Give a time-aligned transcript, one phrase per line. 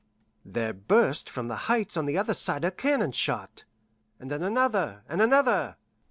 [0.43, 3.65] There burst from the Heights on the other side a cannon shot,
[4.19, 5.77] and then another and another.